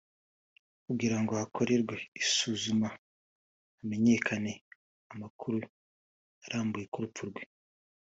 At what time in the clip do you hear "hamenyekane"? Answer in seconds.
3.77-4.51